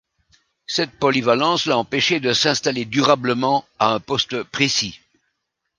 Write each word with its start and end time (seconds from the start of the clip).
Cette 0.65 0.97
polyvalence 0.97 1.67
l'a 1.67 1.77
empêché 1.77 2.19
de 2.19 2.33
s'installer 2.33 2.85
durablement 2.85 3.65
à 3.77 3.93
un 3.93 3.99
poste 3.99 4.41
précis. 4.41 4.99